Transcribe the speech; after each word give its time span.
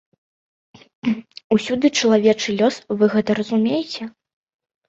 Усюды 1.55 1.87
чалавечы 1.99 2.57
лёс, 2.59 2.75
вы 3.03 3.11
гэта 3.15 3.31
разумееце? 3.41 4.03